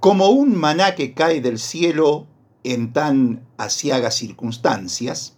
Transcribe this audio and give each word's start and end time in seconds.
Como 0.00 0.30
un 0.30 0.56
maná 0.56 0.94
que 0.94 1.12
cae 1.12 1.42
del 1.42 1.58
cielo 1.58 2.26
en 2.64 2.94
tan 2.94 3.46
asiagas 3.58 4.16
circunstancias, 4.16 5.36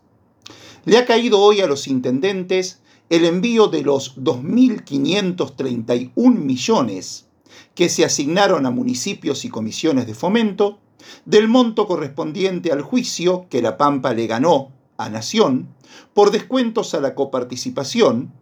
le 0.85 0.99
ha 0.99 1.05
caído 1.05 1.41
hoy 1.41 1.63
a 1.63 1.67
los 1.67 1.89
intendentes 1.89 2.79
el 3.11 3.25
envío 3.25 3.67
de 3.67 3.83
los 3.83 4.17
2.531 4.19 6.13
millones 6.15 7.27
que 7.75 7.89
se 7.89 8.05
asignaron 8.05 8.65
a 8.65 8.71
municipios 8.71 9.45
y 9.45 9.49
comisiones 9.49 10.07
de 10.07 10.15
fomento 10.15 10.79
del 11.25 11.49
monto 11.49 11.89
correspondiente 11.89 12.71
al 12.71 12.83
juicio 12.83 13.47
que 13.51 13.63
La 13.63 13.77
Pampa 13.77 14.15
le 14.15 14.29
ganó 14.29 14.71
a 14.97 15.09
Nación 15.09 15.75
por 16.15 16.31
descuentos 16.31 16.95
a 16.95 17.01
la 17.01 17.17
coparticipación 17.17 18.33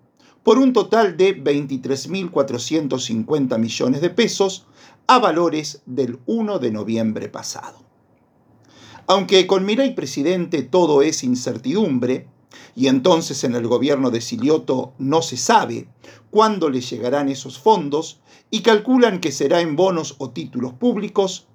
por 0.42 0.58
un 0.58 0.74
total 0.74 1.16
de 1.16 1.42
23.450 1.42 3.58
millones 3.58 4.02
de 4.02 4.10
pesos 4.10 4.66
a 5.10 5.18
valores 5.18 5.82
del 5.86 6.20
1 6.26 6.60
de 6.60 6.70
noviembre 6.70 7.28
pasado. 7.28 7.82
Aunque 9.08 9.48
con 9.48 9.64
Miray 9.64 9.96
presidente 9.96 10.62
todo 10.62 11.02
es 11.02 11.24
incertidumbre, 11.24 12.28
y 12.76 12.86
entonces 12.86 13.42
en 13.42 13.56
el 13.56 13.66
gobierno 13.66 14.12
de 14.12 14.20
Silioto 14.20 14.92
no 14.98 15.20
se 15.20 15.36
sabe 15.36 15.88
cuándo 16.30 16.70
le 16.70 16.80
llegarán 16.80 17.28
esos 17.28 17.58
fondos 17.58 18.20
y 18.52 18.60
calculan 18.62 19.18
que 19.18 19.32
será 19.32 19.60
en 19.60 19.74
bonos 19.74 20.14
o 20.18 20.30
títulos 20.30 20.74
públicos, 20.74 21.48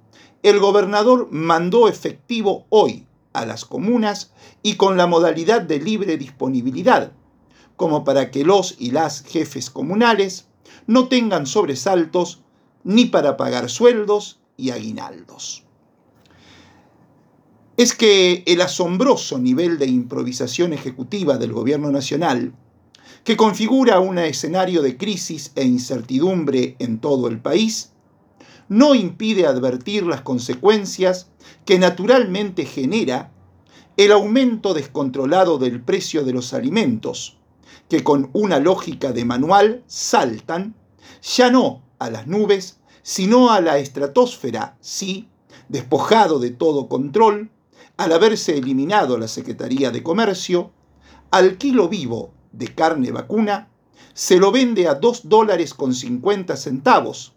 el 0.43 0.59
gobernador 0.59 1.29
mandó 1.31 1.87
efectivo 1.87 2.65
hoy 2.67 3.07
a 3.31 3.45
las 3.45 3.63
comunas 3.63 4.33
y 4.63 4.75
con 4.75 4.97
la 4.97 5.07
modalidad 5.07 5.61
de 5.61 5.79
libre 5.79 6.17
disponibilidad, 6.17 7.13
como 7.77 8.03
para 8.03 8.31
que 8.31 8.43
los 8.43 8.75
y 8.77 8.91
las 8.91 9.23
jefes 9.23 9.69
comunales 9.69 10.49
no 10.87 11.07
tengan 11.07 11.45
sobresaltos 11.45 12.41
ni 12.85 13.05
para 13.05 13.35
pagar 13.35 13.69
sueldos 13.69 14.39
y 14.55 14.69
aguinaldos. 14.69 15.63
Es 17.75 17.93
que 17.93 18.43
el 18.45 18.61
asombroso 18.61 19.37
nivel 19.37 19.77
de 19.77 19.87
improvisación 19.87 20.71
ejecutiva 20.71 21.37
del 21.37 21.51
gobierno 21.51 21.91
nacional, 21.91 22.53
que 23.25 23.35
configura 23.35 23.99
un 23.99 24.19
escenario 24.19 24.81
de 24.81 24.95
crisis 24.95 25.51
e 25.55 25.65
incertidumbre 25.65 26.77
en 26.79 26.99
todo 26.99 27.27
el 27.27 27.41
país, 27.41 27.91
no 28.69 28.95
impide 28.95 29.47
advertir 29.47 30.03
las 30.03 30.21
consecuencias 30.21 31.27
que 31.65 31.79
naturalmente 31.79 32.65
genera 32.65 33.31
el 33.97 34.11
aumento 34.11 34.73
descontrolado 34.73 35.57
del 35.57 35.81
precio 35.81 36.23
de 36.23 36.33
los 36.33 36.53
alimentos, 36.53 37.37
que 37.89 38.03
con 38.03 38.29
una 38.33 38.59
lógica 38.59 39.11
de 39.11 39.25
manual 39.25 39.83
saltan, 39.87 40.75
ya 41.21 41.49
no 41.49 41.84
a 41.99 42.09
las 42.09 42.27
nubes, 42.27 42.79
sino 43.03 43.51
a 43.51 43.61
la 43.61 43.77
estratosfera, 43.77 44.77
sí, 44.81 45.27
despojado 45.69 46.39
de 46.39 46.51
todo 46.51 46.87
control, 46.87 47.51
al 47.97 48.11
haberse 48.11 48.57
eliminado 48.57 49.17
la 49.17 49.27
Secretaría 49.27 49.91
de 49.91 50.03
Comercio, 50.03 50.71
al 51.31 51.57
kilo 51.57 51.87
vivo 51.89 52.33
de 52.51 52.73
carne 52.73 53.11
vacuna 53.11 53.69
se 54.13 54.37
lo 54.37 54.51
vende 54.51 54.87
a 54.87 54.95
2 54.95 55.27
dólares 55.27 55.73
con 55.73 55.93
50 55.93 56.55
centavos, 56.55 57.33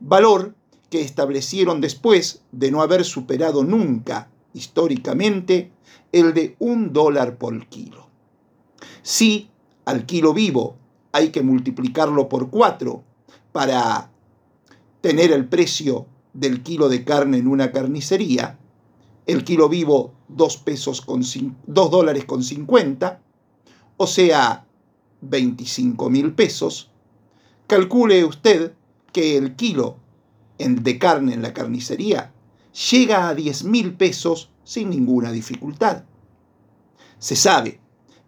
valor 0.00 0.54
que 0.90 1.02
establecieron 1.02 1.80
después 1.80 2.42
de 2.50 2.70
no 2.70 2.80
haber 2.80 3.04
superado 3.04 3.62
nunca, 3.62 4.30
históricamente, 4.54 5.70
el 6.12 6.32
de 6.32 6.56
un 6.58 6.92
dólar 6.92 7.36
por 7.36 7.66
kilo. 7.66 8.08
Si 9.02 9.50
al 9.84 10.06
kilo 10.06 10.32
vivo 10.32 10.76
hay 11.12 11.30
que 11.30 11.42
multiplicarlo 11.42 12.28
por 12.28 12.50
4 12.50 13.04
para 13.58 14.08
tener 15.00 15.32
el 15.32 15.48
precio 15.48 16.06
del 16.32 16.62
kilo 16.62 16.88
de 16.88 17.02
carne 17.02 17.38
en 17.38 17.48
una 17.48 17.72
carnicería, 17.72 18.56
el 19.26 19.42
kilo 19.42 19.68
vivo 19.68 20.14
2 20.28 20.58
pesos 20.58 21.00
con 21.00 21.22
2 21.22 21.90
dólares 21.90 22.24
con 22.24 22.44
50, 22.44 23.20
o 23.96 24.06
sea, 24.06 24.64
25 25.22 26.08
mil 26.08 26.34
pesos, 26.34 26.92
calcule 27.66 28.24
usted 28.24 28.74
que 29.10 29.36
el 29.36 29.56
kilo 29.56 29.96
de 30.58 30.98
carne 31.00 31.34
en 31.34 31.42
la 31.42 31.52
carnicería 31.52 32.32
llega 32.92 33.28
a 33.28 33.34
10 33.34 33.64
mil 33.64 33.94
pesos 33.94 34.50
sin 34.62 34.88
ninguna 34.88 35.32
dificultad. 35.32 36.04
Se 37.18 37.34
sabe, 37.34 37.80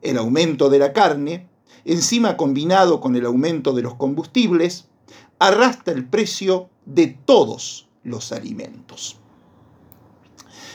el 0.02 0.19
aumento 0.19 0.69
de 0.70 0.80
la 0.80 0.92
carne, 0.92 1.46
encima 1.84 2.36
combinado 2.36 3.00
con 3.00 3.14
el 3.14 3.26
aumento 3.26 3.72
de 3.74 3.82
los 3.82 3.94
combustibles, 3.94 4.88
arrastra 5.40 5.92
el 5.92 6.06
precio 6.06 6.68
de 6.86 7.08
todos 7.08 7.88
los 8.04 8.30
alimentos. 8.30 9.18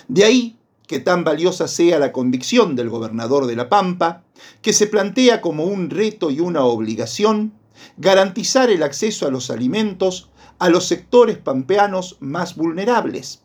De 0.09 0.25
ahí 0.25 0.57
que 0.87 0.99
tan 0.99 1.23
valiosa 1.23 1.67
sea 1.67 1.97
la 1.99 2.11
convicción 2.11 2.75
del 2.75 2.89
gobernador 2.89 3.47
de 3.47 3.55
La 3.55 3.69
Pampa, 3.69 4.23
que 4.61 4.73
se 4.73 4.87
plantea 4.87 5.41
como 5.41 5.63
un 5.63 5.89
reto 5.89 6.29
y 6.29 6.39
una 6.39 6.63
obligación 6.63 7.53
garantizar 7.97 8.69
el 8.69 8.83
acceso 8.83 9.27
a 9.27 9.31
los 9.31 9.49
alimentos 9.49 10.29
a 10.59 10.69
los 10.69 10.85
sectores 10.85 11.37
pampeanos 11.37 12.17
más 12.19 12.55
vulnerables. 12.55 13.41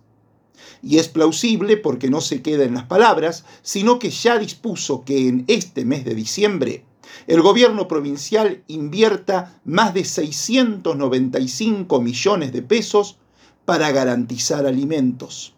Y 0.83 0.99
es 0.99 1.09
plausible 1.09 1.77
porque 1.77 2.09
no 2.09 2.21
se 2.21 2.43
queda 2.43 2.65
en 2.65 2.75
las 2.75 2.85
palabras, 2.85 3.45
sino 3.63 3.99
que 3.99 4.11
ya 4.11 4.39
dispuso 4.39 5.05
que 5.05 5.29
en 5.29 5.45
este 5.49 5.85
mes 5.85 6.05
de 6.05 6.15
diciembre 6.15 6.85
el 7.27 7.43
gobierno 7.43 7.89
provincial 7.89 8.63
invierta 8.67 9.61
más 9.65 9.95
de 9.95 10.05
695 10.05 12.01
millones 12.01 12.53
de 12.53 12.63
pesos 12.63 13.19
para 13.65 13.91
garantizar 13.93 14.67
alimentos. 14.67 15.55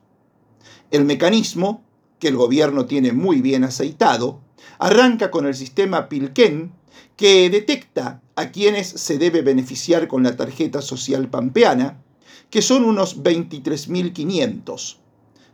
El 0.91 1.05
mecanismo, 1.05 1.83
que 2.19 2.29
el 2.29 2.37
gobierno 2.37 2.87
tiene 2.87 3.13
muy 3.13 3.41
bien 3.41 3.65
aceitado, 3.65 4.41
arranca 4.79 5.31
con 5.31 5.47
el 5.47 5.55
sistema 5.55 6.09
Pilken, 6.09 6.73
que 7.17 7.49
detecta 7.51 8.21
a 8.37 8.51
quienes 8.51 8.89
se 8.89 9.19
debe 9.19 9.43
beneficiar 9.43 10.09
con 10.09 10.23
la 10.23 10.37
tarjeta 10.37 10.83
social 10.83 11.29
pampeana, 11.29 12.03
que 12.51 12.63
son 12.63 12.85
unos 12.85 13.23
23.500, 13.23 14.97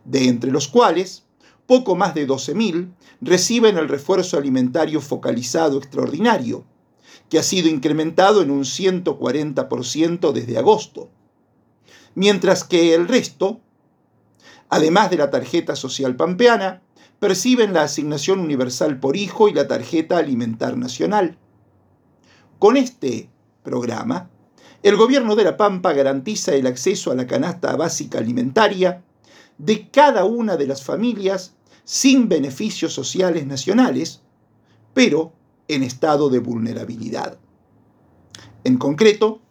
de 0.03 0.27
entre 0.27 0.51
los 0.51 0.67
cuales 0.67 1.23
poco 1.69 1.95
más 1.95 2.13
de 2.13 2.27
12.000 2.27 2.89
reciben 3.21 3.77
el 3.77 3.87
refuerzo 3.87 4.37
alimentario 4.37 4.99
focalizado 4.99 5.77
extraordinario, 5.77 6.65
que 7.29 7.39
ha 7.39 7.43
sido 7.43 7.69
incrementado 7.69 8.41
en 8.41 8.51
un 8.51 8.63
140% 8.63 10.33
desde 10.33 10.57
agosto, 10.57 11.09
mientras 12.15 12.65
que 12.65 12.93
el 12.93 13.07
resto 13.07 13.61
Además 14.69 15.09
de 15.09 15.17
la 15.17 15.31
tarjeta 15.31 15.75
social 15.75 16.15
pampeana, 16.15 16.81
perciben 17.19 17.73
la 17.73 17.83
asignación 17.83 18.39
universal 18.39 18.99
por 18.99 19.17
hijo 19.17 19.49
y 19.49 19.53
la 19.53 19.67
tarjeta 19.67 20.17
alimentar 20.17 20.77
nacional. 20.77 21.37
Con 22.59 22.77
este 22.77 23.29
programa, 23.63 24.29
el 24.83 24.95
gobierno 24.95 25.35
de 25.35 25.43
La 25.43 25.57
Pampa 25.57 25.93
garantiza 25.93 26.53
el 26.53 26.67
acceso 26.67 27.11
a 27.11 27.15
la 27.15 27.25
canasta 27.27 27.75
básica 27.75 28.19
alimentaria 28.19 29.03
de 29.57 29.89
cada 29.89 30.23
una 30.23 30.55
de 30.55 30.67
las 30.67 30.83
familias 30.83 31.55
sin 31.89 32.29
beneficios 32.29 32.93
sociales 32.93 33.47
nacionales, 33.47 34.21
pero 34.93 35.33
en 35.67 35.81
estado 35.81 36.29
de 36.29 36.37
vulnerabilidad. 36.37 37.39
En 38.63 38.77
concreto, 38.77 39.41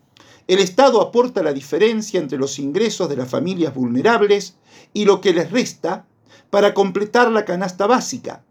el 0.47 0.61
Estado 0.61 1.01
aporta 1.01 1.43
la 1.43 1.53
diferencia 1.53 2.21
entre 2.21 2.39
los 2.39 2.61
ingresos 2.61 3.09
de 3.09 3.17
las 3.17 3.29
familias 3.29 3.75
vulnerables 3.75 4.55
y 4.95 5.05
lo 5.05 5.21
que 5.21 5.33
les 5.33 5.51
resta 5.51 6.07
para 6.49 6.75
completar 6.75 7.29
la 7.33 7.45
canasta 7.45 7.89
básica. 7.89 8.45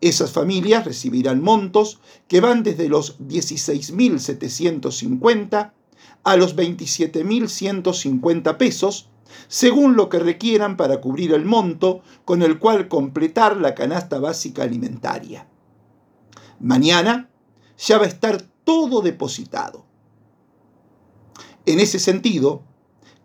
Esas 0.00 0.30
familias 0.30 0.84
recibirán 0.84 1.42
montos 1.42 1.98
que 2.28 2.40
van 2.40 2.62
desde 2.62 2.88
los 2.88 3.18
16.750 3.18 5.72
a 6.22 6.36
los 6.36 6.54
27.150 6.54 8.56
pesos, 8.56 9.09
según 9.48 9.96
lo 9.96 10.08
que 10.08 10.18
requieran 10.18 10.76
para 10.76 11.00
cubrir 11.00 11.32
el 11.32 11.44
monto 11.44 12.02
con 12.24 12.42
el 12.42 12.58
cual 12.58 12.88
completar 12.88 13.56
la 13.56 13.74
canasta 13.74 14.18
básica 14.18 14.62
alimentaria. 14.62 15.46
Mañana 16.60 17.28
ya 17.78 17.98
va 17.98 18.04
a 18.04 18.08
estar 18.08 18.42
todo 18.64 19.00
depositado. 19.00 19.84
En 21.66 21.80
ese 21.80 21.98
sentido, 21.98 22.62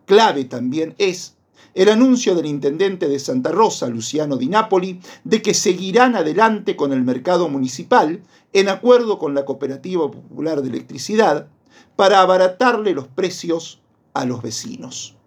clave 0.06 0.46
también 0.46 0.96
es 0.98 1.36
el 1.74 1.90
anuncio 1.90 2.36
del 2.36 2.46
intendente 2.46 3.10
de 3.10 3.20
Santa 3.20 3.52
Rosa, 3.52 3.88
Luciano 3.88 4.38
Di 4.38 4.48
Napoli, 4.48 5.02
de 5.26 5.42
que 5.42 5.54
seguirán 5.54 6.16
adelante 6.16 6.78
con 6.78 6.94
el 6.94 7.04
mercado 7.04 7.50
municipal 7.50 8.24
en 8.54 8.70
acuerdo 8.70 9.20
con 9.20 9.36
la 9.36 9.44
Cooperativa 9.44 10.10
Popular 10.10 10.62
de 10.62 10.70
Electricidad 10.70 11.50
para 11.98 12.22
abaratarle 12.22 12.94
los 12.94 13.08
precios 13.08 13.82
a 14.14 14.24
los 14.24 14.42
vecinos. 14.42 15.18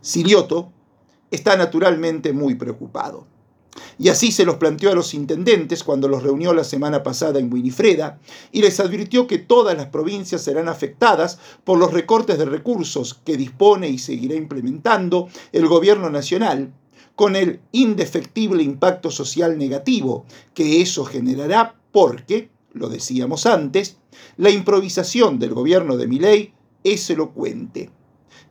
Silioto 0.00 0.72
está 1.30 1.56
naturalmente 1.56 2.32
muy 2.32 2.54
preocupado. 2.54 3.26
Y 3.98 4.08
así 4.08 4.32
se 4.32 4.44
los 4.44 4.56
planteó 4.56 4.90
a 4.90 4.94
los 4.94 5.14
intendentes 5.14 5.84
cuando 5.84 6.08
los 6.08 6.22
reunió 6.22 6.52
la 6.52 6.64
semana 6.64 7.02
pasada 7.02 7.38
en 7.38 7.52
Winifreda 7.52 8.18
y 8.50 8.62
les 8.62 8.80
advirtió 8.80 9.26
que 9.26 9.38
todas 9.38 9.76
las 9.76 9.86
provincias 9.86 10.42
serán 10.42 10.68
afectadas 10.68 11.38
por 11.64 11.78
los 11.78 11.92
recortes 11.92 12.38
de 12.38 12.46
recursos 12.46 13.20
que 13.24 13.36
dispone 13.36 13.88
y 13.88 13.98
seguirá 13.98 14.34
implementando 14.34 15.28
el 15.52 15.68
gobierno 15.68 16.10
nacional 16.10 16.72
con 17.14 17.36
el 17.36 17.60
indefectible 17.72 18.62
impacto 18.62 19.10
social 19.10 19.58
negativo 19.58 20.24
que 20.54 20.80
eso 20.80 21.04
generará 21.04 21.76
porque, 21.92 22.48
lo 22.72 22.88
decíamos 22.88 23.46
antes, 23.46 23.98
la 24.36 24.50
improvisación 24.50 25.38
del 25.38 25.52
gobierno 25.52 25.96
de 25.96 26.08
Milei 26.08 26.54
es 26.82 27.10
elocuente, 27.10 27.90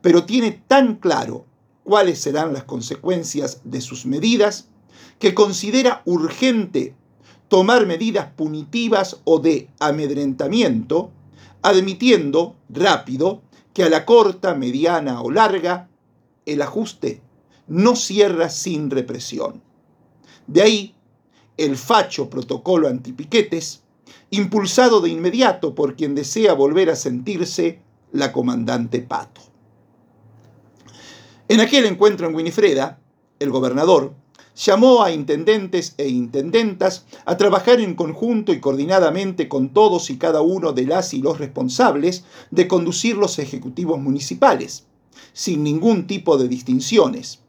pero 0.02 0.26
tiene 0.26 0.52
tan 0.68 0.96
claro 0.96 1.46
cuáles 1.84 2.20
serán 2.20 2.54
las 2.54 2.64
consecuencias 2.64 3.62
de 3.64 3.82
sus 3.82 4.06
medidas 4.06 4.70
que 5.18 5.34
considera 5.34 6.02
urgente 6.06 6.96
tomar 7.48 7.86
medidas 7.86 8.32
punitivas 8.32 9.22
o 9.24 9.40
de 9.40 9.70
amedrentamiento, 9.80 11.12
admitiendo 11.62 12.56
rápido 12.70 13.42
que 13.74 13.84
a 13.84 13.90
la 13.90 14.06
corta, 14.06 14.54
mediana 14.56 15.22
o 15.22 15.32
larga, 15.32 15.90
el 16.46 16.62
ajuste 16.62 17.22
no 17.68 17.96
cierra 17.96 18.50
sin 18.50 18.90
represión. 18.90 19.62
De 20.48 20.62
ahí 20.62 20.96
el 21.58 21.76
facho 21.76 22.30
protocolo 22.30 22.88
antipiquetes, 22.88 23.84
impulsado 24.32 25.02
de 25.02 25.10
inmediato 25.10 25.76
por 25.76 25.96
quien 25.96 26.16
desea 26.16 26.54
volver 26.54 26.90
a 26.90 26.96
sentirse 26.96 27.82
la 28.12 28.32
comandante 28.32 29.02
Pato. 29.02 29.42
En 31.50 31.62
aquel 31.62 31.86
encuentro 31.86 32.28
en 32.28 32.36
Winifreda, 32.36 33.00
el 33.40 33.50
gobernador 33.50 34.14
llamó 34.56 35.02
a 35.02 35.12
intendentes 35.12 35.96
e 35.98 36.08
intendentas 36.08 37.06
a 37.26 37.38
trabajar 37.38 37.80
en 37.80 37.96
conjunto 37.96 38.54
y 38.54 38.60
coordinadamente 38.60 39.50
con 39.50 39.70
todos 39.70 40.12
y 40.12 40.20
cada 40.20 40.42
uno 40.42 40.74
de 40.74 40.86
las 40.86 41.12
y 41.16 41.24
los 41.24 41.40
responsables 41.40 42.24
de 42.52 42.68
conducir 42.68 43.18
los 43.18 43.40
ejecutivos 43.40 44.00
municipales, 44.00 44.86
sin 45.34 45.64
ningún 45.64 46.06
tipo 46.06 46.38
de 46.38 46.48
distinciones. 46.48 47.40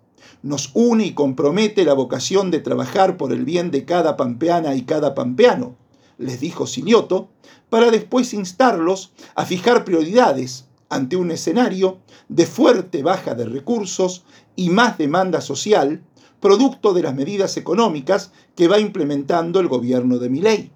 Nos 0.43 0.71
une 0.73 1.05
y 1.05 1.13
compromete 1.13 1.85
la 1.85 1.93
vocación 1.93 2.51
de 2.51 2.61
trabajar 2.61 3.19
por 3.19 3.35
el 3.35 3.45
bien 3.45 3.71
de 3.71 3.85
cada 3.85 4.17
pampeana 4.17 4.77
y 4.77 4.85
cada 4.85 5.15
pampeano, 5.15 5.77
les 6.17 6.41
dijo 6.41 6.67
Silioto, 6.67 7.29
para 7.69 7.91
después 7.91 8.33
instarlos 8.33 9.13
a 9.35 9.45
fijar 9.45 9.85
prioridades 9.85 10.70
ante 10.91 11.17
un 11.17 11.31
escenario 11.31 11.99
de 12.29 12.47
fuerte 12.47 13.03
baja 13.03 13.35
de 13.35 13.47
recursos 13.47 14.25
y 14.57 14.69
más 14.69 14.99
demanda 14.99 15.41
social 15.41 16.03
producto 16.41 16.93
de 16.93 17.03
las 17.03 17.15
medidas 17.15 17.57
económicas 17.57 18.33
que 18.57 18.69
va 18.69 18.79
implementando 18.79 19.61
el 19.61 19.69
gobierno 19.69 20.19
de 20.19 20.29
Miley. 20.29 20.73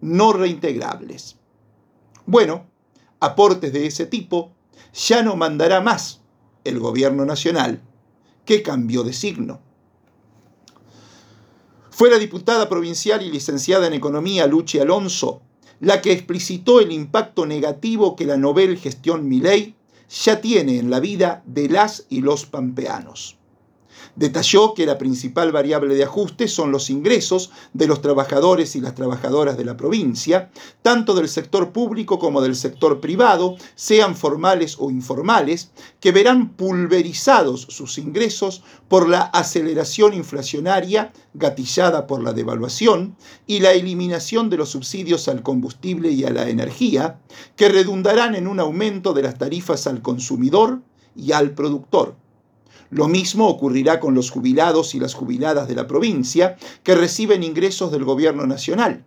no 0.00 0.32
reintegrables. 0.32 1.36
Bueno, 2.24 2.64
aportes 3.20 3.74
de 3.74 3.86
ese 3.86 4.06
tipo 4.06 4.52
ya 4.94 5.22
no 5.22 5.36
mandará 5.36 5.82
más 5.82 6.22
el 6.64 6.78
gobierno 6.78 7.26
nacional, 7.26 7.82
que 8.46 8.62
cambió 8.62 9.04
de 9.04 9.12
signo. 9.12 9.60
Fue 11.90 12.08
la 12.08 12.16
diputada 12.16 12.70
provincial 12.70 13.22
y 13.22 13.30
licenciada 13.30 13.86
en 13.86 13.92
Economía 13.92 14.46
Luchi 14.46 14.78
Alonso 14.78 15.42
la 15.80 16.00
que 16.00 16.12
explicitó 16.12 16.80
el 16.80 16.92
impacto 16.92 17.44
negativo 17.44 18.16
que 18.16 18.24
la 18.24 18.38
novel 18.38 18.78
gestión 18.78 19.28
Milei 19.28 19.76
ya 20.08 20.40
tiene 20.40 20.78
en 20.78 20.90
la 20.90 21.00
vida 21.00 21.42
de 21.46 21.68
las 21.68 22.06
y 22.08 22.20
los 22.20 22.46
pampeanos. 22.46 23.36
Detalló 24.16 24.74
que 24.74 24.86
la 24.86 24.98
principal 24.98 25.52
variable 25.52 25.94
de 25.94 26.04
ajuste 26.04 26.48
son 26.48 26.72
los 26.72 26.90
ingresos 26.90 27.50
de 27.72 27.86
los 27.86 28.00
trabajadores 28.00 28.76
y 28.76 28.80
las 28.80 28.94
trabajadoras 28.94 29.56
de 29.56 29.64
la 29.64 29.76
provincia, 29.76 30.50
tanto 30.82 31.14
del 31.14 31.28
sector 31.28 31.72
público 31.72 32.18
como 32.18 32.40
del 32.40 32.56
sector 32.56 33.00
privado, 33.00 33.56
sean 33.74 34.16
formales 34.16 34.76
o 34.78 34.90
informales, 34.90 35.70
que 36.00 36.12
verán 36.12 36.50
pulverizados 36.50 37.62
sus 37.70 37.98
ingresos 37.98 38.62
por 38.88 39.08
la 39.08 39.22
aceleración 39.22 40.14
inflacionaria 40.14 41.12
gatillada 41.34 42.06
por 42.06 42.22
la 42.22 42.32
devaluación 42.32 43.16
y 43.46 43.60
la 43.60 43.72
eliminación 43.72 44.50
de 44.50 44.56
los 44.56 44.70
subsidios 44.70 45.28
al 45.28 45.42
combustible 45.42 46.10
y 46.10 46.24
a 46.24 46.30
la 46.30 46.48
energía, 46.48 47.20
que 47.56 47.68
redundarán 47.68 48.34
en 48.34 48.46
un 48.46 48.60
aumento 48.60 49.12
de 49.12 49.22
las 49.22 49.38
tarifas 49.38 49.86
al 49.86 50.02
consumidor 50.02 50.80
y 51.14 51.32
al 51.32 51.52
productor. 51.52 52.14
Lo 52.90 53.06
mismo 53.08 53.48
ocurrirá 53.48 54.00
con 54.00 54.14
los 54.14 54.30
jubilados 54.30 54.94
y 54.94 55.00
las 55.00 55.14
jubiladas 55.14 55.68
de 55.68 55.74
la 55.74 55.86
provincia 55.86 56.56
que 56.82 56.94
reciben 56.94 57.42
ingresos 57.42 57.92
del 57.92 58.04
gobierno 58.04 58.46
nacional. 58.46 59.04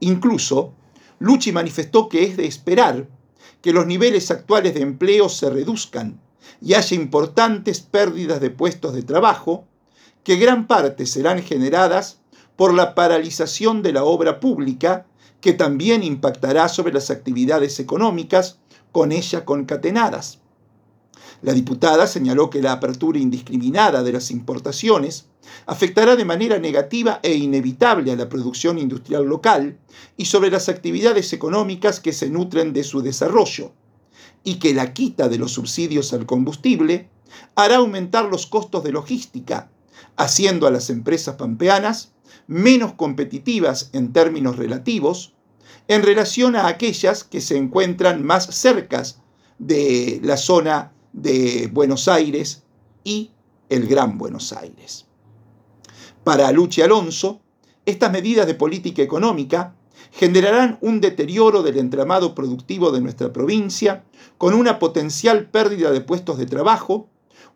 Incluso, 0.00 0.74
Luchi 1.20 1.52
manifestó 1.52 2.08
que 2.08 2.24
es 2.24 2.36
de 2.36 2.46
esperar 2.46 3.06
que 3.60 3.72
los 3.72 3.86
niveles 3.86 4.32
actuales 4.32 4.74
de 4.74 4.80
empleo 4.80 5.28
se 5.28 5.48
reduzcan 5.48 6.20
y 6.60 6.74
haya 6.74 6.96
importantes 6.96 7.80
pérdidas 7.80 8.40
de 8.40 8.50
puestos 8.50 8.94
de 8.94 9.02
trabajo, 9.02 9.64
que 10.24 10.36
gran 10.36 10.66
parte 10.66 11.06
serán 11.06 11.42
generadas 11.42 12.20
por 12.56 12.74
la 12.74 12.96
paralización 12.96 13.82
de 13.82 13.92
la 13.92 14.04
obra 14.04 14.40
pública, 14.40 15.06
que 15.40 15.52
también 15.52 16.02
impactará 16.02 16.68
sobre 16.68 16.92
las 16.92 17.10
actividades 17.10 17.78
económicas 17.78 18.58
con 18.90 19.12
ella 19.12 19.44
concatenadas. 19.44 20.41
La 21.42 21.52
diputada 21.52 22.06
señaló 22.06 22.50
que 22.50 22.62
la 22.62 22.72
apertura 22.72 23.18
indiscriminada 23.18 24.04
de 24.04 24.12
las 24.12 24.30
importaciones 24.30 25.26
afectará 25.66 26.14
de 26.14 26.24
manera 26.24 26.58
negativa 26.58 27.18
e 27.22 27.34
inevitable 27.34 28.12
a 28.12 28.16
la 28.16 28.28
producción 28.28 28.78
industrial 28.78 29.24
local 29.24 29.76
y 30.16 30.26
sobre 30.26 30.50
las 30.50 30.68
actividades 30.68 31.32
económicas 31.32 31.98
que 31.98 32.12
se 32.12 32.30
nutren 32.30 32.72
de 32.72 32.84
su 32.84 33.02
desarrollo, 33.02 33.72
y 34.44 34.54
que 34.60 34.72
la 34.72 34.92
quita 34.92 35.28
de 35.28 35.38
los 35.38 35.52
subsidios 35.52 36.12
al 36.12 36.26
combustible 36.26 37.08
hará 37.56 37.76
aumentar 37.76 38.26
los 38.26 38.46
costos 38.46 38.84
de 38.84 38.92
logística, 38.92 39.68
haciendo 40.16 40.68
a 40.68 40.70
las 40.70 40.90
empresas 40.90 41.34
pampeanas 41.34 42.12
menos 42.46 42.94
competitivas 42.94 43.90
en 43.92 44.12
términos 44.12 44.56
relativos 44.56 45.34
en 45.88 46.02
relación 46.02 46.54
a 46.54 46.68
aquellas 46.68 47.24
que 47.24 47.40
se 47.40 47.56
encuentran 47.56 48.24
más 48.24 48.46
cercas 48.54 49.20
de 49.58 50.20
la 50.22 50.36
zona 50.36 50.92
de 51.12 51.68
Buenos 51.72 52.08
Aires 52.08 52.62
y 53.04 53.30
el 53.68 53.86
Gran 53.86 54.18
Buenos 54.18 54.52
Aires. 54.52 55.06
Para 56.24 56.50
Luchi 56.52 56.82
Alonso, 56.82 57.40
estas 57.84 58.12
medidas 58.12 58.46
de 58.46 58.54
política 58.54 59.02
económica 59.02 59.74
generarán 60.12 60.78
un 60.80 61.00
deterioro 61.00 61.62
del 61.62 61.78
entramado 61.78 62.34
productivo 62.34 62.90
de 62.92 63.00
nuestra 63.00 63.32
provincia, 63.32 64.04
con 64.38 64.54
una 64.54 64.78
potencial 64.78 65.46
pérdida 65.50 65.90
de 65.90 66.00
puestos 66.00 66.38
de 66.38 66.46
trabajo, 66.46 67.08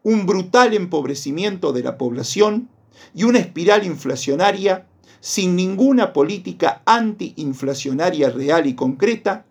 un 0.02 0.26
brutal 0.26 0.74
empobrecimiento 0.74 1.72
de 1.72 1.82
la 1.82 1.98
población 1.98 2.68
y 3.14 3.24
una 3.24 3.38
espiral 3.38 3.84
inflacionaria 3.84 4.86
sin 5.20 5.56
ninguna 5.56 6.12
política 6.12 6.82
antiinflacionaria 6.86 8.30
real 8.30 8.66
y 8.66 8.74
concreta 8.74 9.44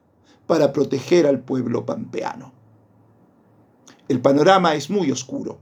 para 0.48 0.72
proteger 0.72 1.28
al 1.28 1.42
pueblo 1.42 1.86
pampeano. 1.86 2.55
El 4.08 4.22
panorama 4.22 4.76
es 4.76 4.90
muy 4.90 5.12
oscuro. 5.12 5.60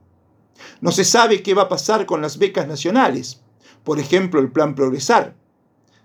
No 0.82 0.92
se 0.92 1.06
sabe 1.06 1.42
qué 1.42 1.54
va 1.54 1.64
a 1.64 1.70
pasar 1.70 2.06
con 2.06 2.22
las 2.22 2.38
becas 2.38 2.68
nacionales, 2.68 3.42
por 3.84 4.00
ejemplo 4.00 4.40
el 4.40 4.52
Plan 4.52 4.76
Progresar. 4.76 5.36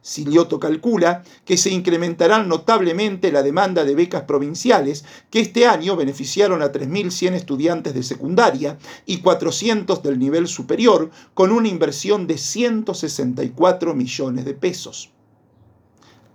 Silioto 0.01 0.61
calcula 0.61 1.25
que 1.45 1.57
se 1.57 1.71
incrementarán 1.71 2.49
notablemente 2.49 3.33
la 3.33 3.43
demanda 3.43 3.85
de 3.85 3.95
becas 3.95 4.23
provinciales, 4.23 5.05
que 5.31 5.41
este 5.41 5.67
año 5.67 5.97
beneficiaron 5.97 6.63
a 6.63 6.73
3.100 6.73 7.35
estudiantes 7.35 7.93
de 7.95 8.03
secundaria 8.05 8.79
y 9.05 9.19
400 9.19 10.03
del 10.03 10.19
nivel 10.19 10.47
superior, 10.47 11.11
con 11.35 11.51
una 11.51 11.69
inversión 11.69 12.27
de 12.27 12.39
164 12.39 13.95
millones 13.95 14.45
de 14.45 14.55
pesos. 14.55 15.11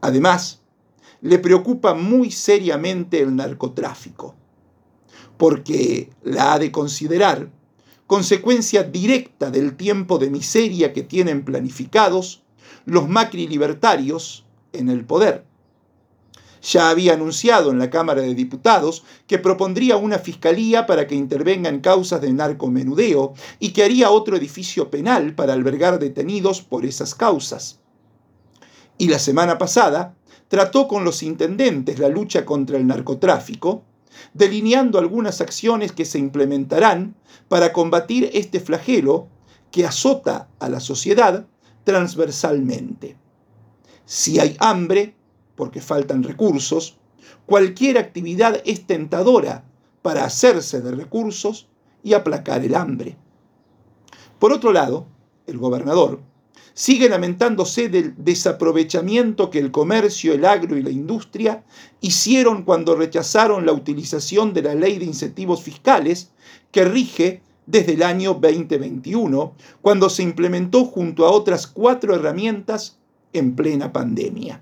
Además, 0.02 0.62
le 1.22 1.40
preocupa 1.40 1.94
muy 1.94 2.30
seriamente 2.30 3.22
el 3.22 3.36
narcotráfico, 3.36 4.36
porque 5.44 6.10
la 6.24 6.54
ha 6.54 6.58
de 6.58 6.72
considerar 6.72 7.50
consecuencia 8.08 8.84
directa 8.84 9.52
del 9.52 9.76
tiempo 9.76 10.18
de 10.18 10.30
miseria 10.30 10.94
que 10.94 11.04
tienen 11.04 11.44
planificados 11.44 12.44
los 12.86 13.10
Macri 13.10 13.50
libertarios 13.50 14.46
en 14.72 14.88
el 14.88 15.04
poder. 15.04 15.44
Ya 16.62 16.90
había 16.90 17.16
anunciado 17.16 17.72
en 17.72 17.78
la 17.78 17.90
Cámara 17.90 18.22
de 18.22 18.34
Diputados 18.36 19.04
que 19.28 19.38
propondría 19.38 19.98
una 19.98 20.18
fiscalía 20.18 20.86
para 20.86 21.08
que 21.08 21.16
intervenga 21.16 21.70
en 21.70 21.82
causas 21.82 22.22
de 22.22 22.32
narcomenudeo 22.32 23.34
y 23.60 23.74
que 23.74 23.84
haría 23.84 24.12
otro 24.12 24.38
edificio 24.38 24.90
penal 24.90 25.36
para 25.36 25.52
albergar 25.52 26.00
detenidos 26.00 26.62
por 26.62 26.86
esas 26.86 27.16
causas. 27.16 27.82
Y 28.98 29.10
la 29.10 29.20
semana 29.20 29.58
pasada 29.58 30.16
trató 30.48 30.88
con 30.88 31.04
los 31.04 31.22
intendentes 31.22 32.00
la 32.00 32.08
lucha 32.08 32.46
contra 32.46 32.78
el 32.78 32.88
narcotráfico 32.88 33.84
delineando 34.34 35.00
algunas 35.00 35.42
acciones 35.42 35.92
que 35.92 36.06
se 36.06 36.20
implementarán 36.20 37.16
para 37.48 37.74
combatir 37.74 38.30
este 38.34 38.60
flagelo 38.60 39.28
que 39.72 39.86
azota 39.86 40.50
a 40.60 40.70
la 40.70 40.80
sociedad 40.80 41.48
transversalmente. 41.84 43.18
Si 44.06 44.40
hay 44.40 44.56
hambre, 44.60 45.16
porque 45.56 45.82
faltan 45.82 46.24
recursos, 46.24 46.98
cualquier 47.46 47.98
actividad 47.98 48.62
es 48.66 48.86
tentadora 48.86 49.66
para 50.02 50.26
hacerse 50.26 50.82
de 50.82 50.92
recursos 50.92 51.68
y 52.04 52.14
aplacar 52.14 52.64
el 52.64 52.76
hambre. 52.76 53.18
Por 54.40 54.52
otro 54.52 54.74
lado, 54.74 55.08
el 55.48 55.58
gobernador 55.58 56.22
sigue 56.74 57.10
lamentándose 57.10 57.90
del 57.90 58.14
desaprovechamiento 58.18 59.50
que 59.50 59.60
el 59.60 59.72
comercio, 59.72 60.34
el 60.34 60.46
agro 60.46 60.78
y 60.78 60.84
la 60.84 60.90
industria 60.90 61.64
hicieron 62.02 62.64
cuando 62.64 62.96
rechazaron 62.96 63.66
la 63.66 63.74
utilización 63.74 64.54
de 64.54 64.64
la 64.64 64.76
ley 64.76 64.98
de 64.98 65.06
incentivos 65.06 65.62
fiscales 65.62 66.32
que 66.72 66.86
rige 66.86 67.42
desde 67.66 67.94
el 67.94 68.04
año 68.04 68.34
2021, 68.34 69.54
cuando 69.82 70.10
se 70.10 70.24
implementó 70.24 70.86
junto 70.86 71.26
a 71.26 71.32
otras 71.32 71.68
cuatro 71.68 72.16
herramientas 72.16 72.98
en 73.32 73.56
plena 73.56 73.94
pandemia. 73.94 74.62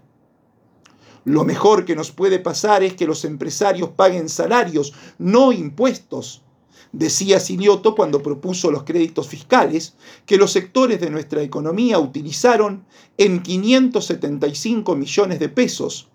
Lo 1.24 1.44
mejor 1.44 1.86
que 1.86 1.96
nos 1.96 2.12
puede 2.12 2.40
pasar 2.40 2.84
es 2.84 2.94
que 2.94 3.06
los 3.06 3.26
empresarios 3.26 3.90
paguen 3.90 4.28
salarios, 4.28 4.94
no 5.20 5.52
impuestos, 5.52 6.44
Decía 6.92 7.40
Silioto 7.40 7.96
cuando 7.96 8.22
propuso 8.22 8.70
los 8.70 8.84
créditos 8.84 9.28
fiscales 9.28 9.96
que 10.26 10.38
los 10.38 10.52
sectores 10.52 11.00
de 11.00 11.10
nuestra 11.10 11.42
economía 11.42 12.00
utilizaron 12.00 12.86
en 13.18 13.42
575 13.42 14.96
millones 14.96 15.40
de 15.40 15.50
pesos, 15.50 16.10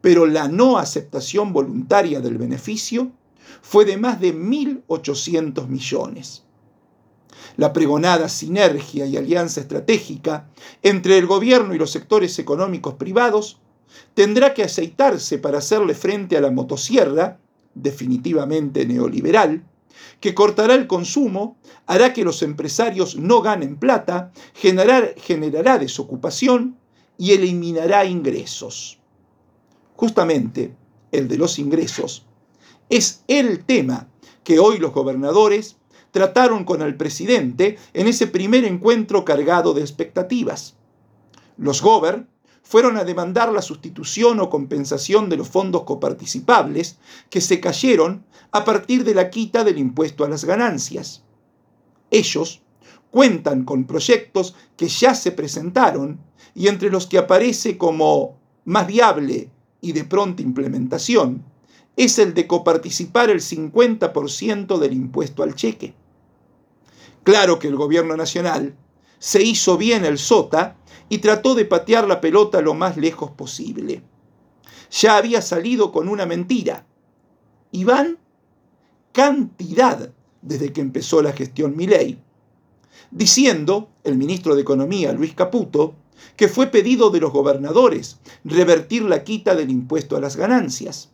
pero 0.00 0.26
la 0.26 0.48
no 0.48 0.78
aceptación 0.78 1.52
voluntaria 1.52 2.20
del 2.20 2.36
beneficio 2.36 3.12
fue 3.62 3.84
de 3.84 3.96
más 3.96 4.20
de 4.20 4.34
1.800 4.34 5.66
millones. 5.68 6.44
La 7.56 7.72
pregonada 7.72 8.28
sinergia 8.28 9.06
y 9.06 9.16
alianza 9.16 9.60
estratégica 9.60 10.48
entre 10.82 11.18
el 11.18 11.26
gobierno 11.26 11.74
y 11.74 11.78
los 11.78 11.90
sectores 11.90 12.38
económicos 12.38 12.94
privados 12.94 13.60
tendrá 14.14 14.54
que 14.54 14.62
aceitarse 14.62 15.38
para 15.38 15.58
hacerle 15.58 15.94
frente 15.94 16.36
a 16.36 16.40
la 16.40 16.50
motosierra, 16.50 17.38
definitivamente 17.74 18.86
neoliberal, 18.86 19.64
que 20.20 20.34
cortará 20.34 20.74
el 20.74 20.86
consumo, 20.86 21.56
hará 21.86 22.12
que 22.12 22.24
los 22.24 22.42
empresarios 22.42 23.16
no 23.16 23.42
ganen 23.42 23.76
plata, 23.76 24.32
generará 24.54 25.78
desocupación 25.78 26.76
y 27.18 27.32
eliminará 27.32 28.04
ingresos. 28.04 28.98
Justamente 29.96 30.74
el 31.12 31.28
de 31.28 31.36
los 31.38 31.58
ingresos 31.58 32.26
es 32.88 33.24
el 33.28 33.64
tema 33.64 34.08
que 34.44 34.58
hoy 34.58 34.78
los 34.78 34.92
gobernadores 34.92 35.76
trataron 36.10 36.64
con 36.64 36.82
el 36.82 36.96
presidente 36.96 37.78
en 37.94 38.06
ese 38.06 38.26
primer 38.26 38.64
encuentro 38.64 39.24
cargado 39.24 39.72
de 39.72 39.80
expectativas. 39.80 40.76
Los 41.56 41.80
gober 41.80 42.26
fueron 42.62 42.96
a 42.96 43.04
demandar 43.04 43.52
la 43.52 43.62
sustitución 43.62 44.40
o 44.40 44.48
compensación 44.48 45.28
de 45.28 45.36
los 45.36 45.48
fondos 45.48 45.82
coparticipables 45.82 46.98
que 47.28 47.40
se 47.40 47.60
cayeron 47.60 48.24
a 48.50 48.64
partir 48.64 49.04
de 49.04 49.14
la 49.14 49.30
quita 49.30 49.64
del 49.64 49.78
impuesto 49.78 50.24
a 50.24 50.28
las 50.28 50.44
ganancias. 50.44 51.22
Ellos 52.10 52.62
cuentan 53.10 53.64
con 53.64 53.84
proyectos 53.84 54.54
que 54.76 54.88
ya 54.88 55.14
se 55.14 55.32
presentaron 55.32 56.20
y 56.54 56.68
entre 56.68 56.90
los 56.90 57.06
que 57.06 57.18
aparece 57.18 57.76
como 57.78 58.38
más 58.64 58.86
viable 58.86 59.50
y 59.80 59.92
de 59.92 60.04
pronta 60.04 60.42
implementación 60.42 61.44
es 61.96 62.18
el 62.18 62.32
de 62.32 62.46
coparticipar 62.46 63.28
el 63.30 63.40
50% 63.40 64.78
del 64.78 64.92
impuesto 64.92 65.42
al 65.42 65.54
cheque. 65.54 65.94
Claro 67.22 67.58
que 67.58 67.68
el 67.68 67.76
gobierno 67.76 68.16
nacional 68.16 68.74
se 69.22 69.40
hizo 69.40 69.78
bien 69.78 70.04
el 70.04 70.18
sota 70.18 70.74
y 71.08 71.18
trató 71.18 71.54
de 71.54 71.64
patear 71.64 72.08
la 72.08 72.20
pelota 72.20 72.60
lo 72.60 72.74
más 72.74 72.96
lejos 72.96 73.30
posible. 73.30 74.02
Ya 74.90 75.16
había 75.16 75.40
salido 75.40 75.92
con 75.92 76.08
una 76.08 76.26
mentira. 76.26 76.84
Y 77.70 77.84
van 77.84 78.18
cantidad 79.12 80.10
desde 80.42 80.72
que 80.72 80.80
empezó 80.80 81.22
la 81.22 81.32
gestión 81.32 81.76
Milei, 81.76 82.20
diciendo 83.12 83.90
el 84.02 84.16
ministro 84.16 84.56
de 84.56 84.62
Economía, 84.62 85.12
Luis 85.12 85.34
Caputo, 85.34 85.94
que 86.34 86.48
fue 86.48 86.66
pedido 86.66 87.10
de 87.10 87.20
los 87.20 87.32
gobernadores 87.32 88.18
revertir 88.42 89.04
la 89.04 89.22
quita 89.22 89.54
del 89.54 89.70
impuesto 89.70 90.16
a 90.16 90.20
las 90.20 90.34
ganancias 90.34 91.11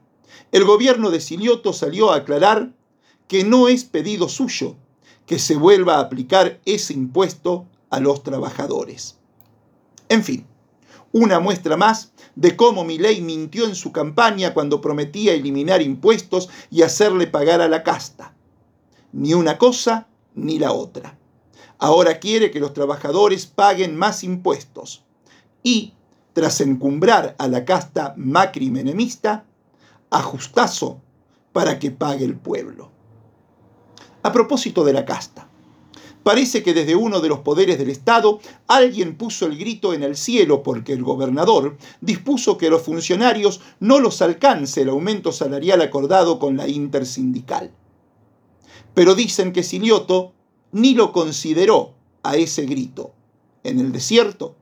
el 0.51 0.63
gobierno 0.63 1.12
de 1.12 1.20
Silioto 1.20 1.74
salió 1.74 2.12
a 2.12 2.18
aclarar 2.18 2.74
que 3.27 3.44
no 3.44 3.68
es 3.68 3.84
pedido 3.84 4.30
suyo 4.30 4.75
que 5.25 5.39
se 5.39 5.56
vuelva 5.56 5.96
a 5.96 6.00
aplicar 6.00 6.60
ese 6.66 6.94
impuesto 6.94 7.66
a 7.89 8.00
los 8.00 8.24
trabajadores. 8.24 9.18
En 10.08 10.24
fin, 10.24 10.48
una 11.12 11.39
muestra 11.39 11.75
más 11.75 12.13
de 12.36 12.56
cómo 12.56 12.86
Milei 12.86 13.22
mintió 13.22 13.66
en 13.66 13.75
su 13.75 13.92
campaña 13.92 14.54
cuando 14.54 14.80
prometía 14.80 15.34
eliminar 15.34 15.82
impuestos 15.82 16.50
y 16.72 16.82
hacerle 16.82 17.27
pagar 17.27 17.60
a 17.62 17.68
la 17.68 17.84
casta. 17.84 18.34
Ni 19.12 19.34
una 19.34 19.58
cosa 19.58 20.08
ni 20.34 20.60
la 20.60 20.72
otra. 20.72 21.18
Ahora 21.77 22.20
quiere 22.20 22.50
que 22.50 22.60
los 22.60 22.74
trabajadores 22.74 23.46
paguen 23.48 23.98
más 23.98 24.24
impuestos 24.24 25.04
y, 25.62 25.94
tras 26.34 26.62
encumbrar 26.62 27.36
a 27.38 27.48
la 27.48 27.66
casta 27.66 28.13
macri-menemista, 28.16 29.47
ajustazo 30.10 31.02
para 31.52 31.80
que 31.80 31.92
pague 31.92 32.26
el 32.26 32.36
pueblo. 32.36 32.92
A 34.24 34.32
propósito 34.32 34.84
de 34.84 34.94
la 34.94 35.06
casta, 35.06 35.48
parece 36.24 36.62
que 36.62 36.74
desde 36.74 36.96
uno 36.96 37.22
de 37.22 37.30
los 37.30 37.40
poderes 37.40 37.78
del 37.78 37.90
Estado 37.90 38.40
alguien 38.68 39.18
puso 39.18 39.46
el 39.46 39.58
grito 39.58 39.94
en 39.94 40.04
el 40.04 40.18
cielo 40.18 40.64
porque 40.64 40.94
el 40.94 41.04
gobernador 41.04 41.78
dispuso 42.02 42.58
que 42.58 42.68
a 42.68 42.70
los 42.70 42.82
funcionarios 42.82 43.62
no 43.80 44.00
los 44.00 44.22
alcance 44.22 44.82
el 44.82 44.90
aumento 44.90 45.32
salarial 45.32 45.82
acordado 45.82 46.40
con 46.40 46.58
la 46.58 46.68
intersindical. 46.68 47.72
Pero 48.94 49.16
dicen 49.16 49.54
que 49.54 49.64
Silioto 49.64 50.34
ni 50.72 50.94
lo 50.94 51.12
consideró 51.14 51.94
a 52.24 52.36
ese 52.36 52.66
grito 52.66 53.14
en 53.64 53.80
el 53.80 53.92
desierto 53.92 54.56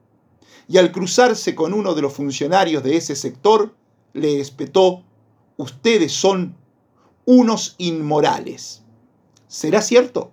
y 0.68 0.78
al 0.78 0.92
cruzarse 0.92 1.56
con 1.56 1.74
uno 1.74 1.94
de 1.94 2.02
los 2.02 2.14
funcionarios 2.14 2.84
de 2.84 2.98
ese 2.98 3.16
sector 3.16 3.75
le 4.14 4.40
espetó, 4.40 5.04
ustedes 5.58 6.12
son 6.14 6.56
unos 7.26 7.76
inmorales. 7.78 8.84
¿Será 9.48 9.82
cierto? 9.82 10.32